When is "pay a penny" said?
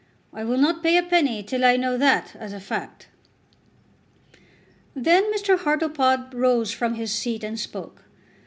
0.81-1.43